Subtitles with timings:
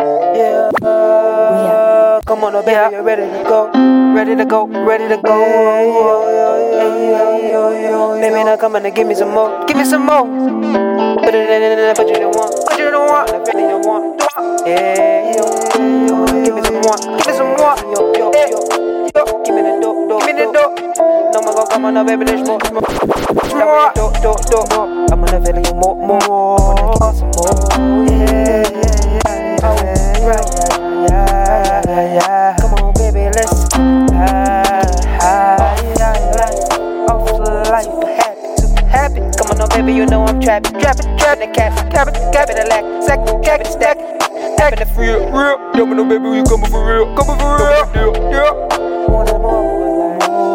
[0.00, 0.70] Yeah.
[0.80, 2.20] Yeah.
[2.24, 3.68] Come on, oh baby, you ready to go?
[4.14, 5.36] Ready to go, ready to go.
[8.20, 9.66] Baby, now come on and give me some more.
[9.66, 10.24] Give me some more.
[11.20, 12.48] Put it in, in, in, put you in one.
[12.68, 13.28] Put you in one.
[13.28, 14.22] I feel you want.
[14.66, 15.36] Yeah.
[15.72, 16.96] Come on, give me some more.
[17.18, 17.76] Give me some more.
[17.92, 18.60] Yo, yo, yo.
[19.12, 20.24] Yo, give me the dope, dope.
[20.24, 20.80] Give me the dope.
[21.34, 22.80] No more, go, come on, now, baby, let's more, more.
[23.52, 23.92] More.
[23.94, 24.72] Dope, dope, dope.
[25.12, 26.20] I'm gonna feel you more, more.
[26.20, 28.06] I wanna give some more.
[28.08, 28.39] Yeah, yeah,
[39.38, 42.64] Come on, now, baby, you know I'm trapping, trapping, trapping the cap, capping, capping the
[42.68, 43.96] lack, sack, capping the stack,
[44.58, 45.58] capping the free, real.
[45.74, 48.52] Yo, no, baby, we coming for real, coming for real, yeah, yeah.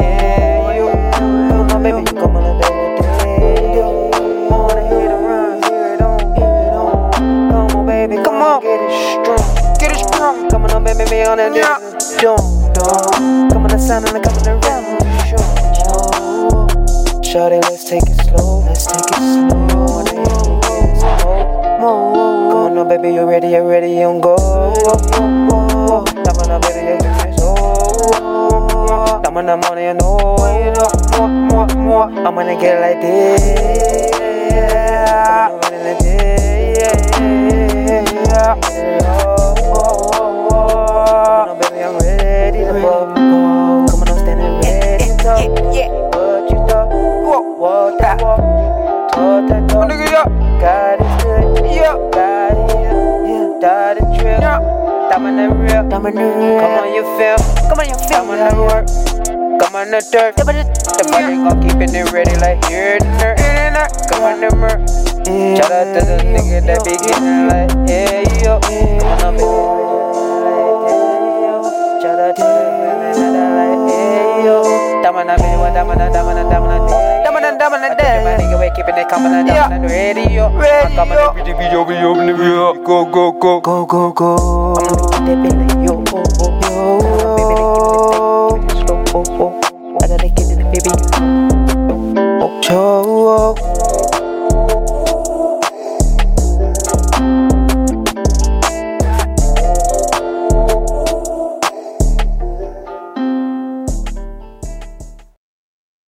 [0.00, 0.86] Yeah, yo.
[1.12, 2.74] Come on, baby, you come on, baby,
[3.76, 7.12] yeah, Wanna hear the rhyme, hear it on, hear it on.
[7.50, 8.92] Come on, baby, come on, get it
[9.24, 10.50] strong, get it strong.
[10.50, 13.50] Come on, baby, be on that dance, don't, don't.
[13.50, 14.91] Come on, the sound and come on
[17.32, 20.04] Shorty, let's take it slow, let's take it slow.
[20.04, 22.50] Dance, more, more.
[22.52, 24.36] Come on, now, baby, you ready, you ready, you go.
[24.36, 26.04] On,
[26.46, 27.54] now, baby, you so.
[29.24, 30.18] I'm on the money, you know,
[31.16, 32.10] more, more, more.
[32.10, 33.40] I'm gonna get like this.
[34.52, 35.48] Yeah.
[35.48, 35.60] Oh,
[39.56, 41.48] oh, oh, oh.
[41.48, 43.41] On, baby, I'm ready to go.
[47.62, 49.12] Walk, walk, that walk.
[49.12, 49.86] Talk that talk.
[49.86, 50.26] Nigga, yeah.
[50.58, 51.62] God is good.
[51.70, 51.94] Yeah.
[52.10, 53.58] God is yeah.
[53.62, 54.40] God is trip.
[54.42, 54.58] Yeah.
[55.14, 55.86] In the real.
[55.86, 56.58] In the real.
[56.58, 57.38] Come on, you feel.
[57.70, 58.18] Come on, you feel.
[58.18, 58.86] Come on, the work.
[59.62, 60.34] Come on, the dirt.
[60.34, 63.36] The body gon' keepin' it ready like here and there.
[64.10, 64.82] Come on, the murk.
[65.54, 68.58] Shout out to the nigga that be getting like, yeah, yo.
[68.58, 69.81] Come on, baby.
[79.12, 80.48] Nigga, we keepin' it coming on, damana, radio.
[80.56, 81.32] Radio.
[81.34, 82.74] Video, video, video, video.
[82.84, 83.60] Go, go, go.
[83.60, 84.74] Go, go, go.
[84.76, 85.81] I'm gonna get that oh,